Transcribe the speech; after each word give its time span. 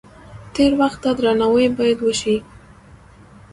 تیر 0.53 0.71
وخت 0.79 0.99
ته 1.03 1.09
درناوی 1.17 1.67
باید 1.77 1.99
وشي. 2.01 2.35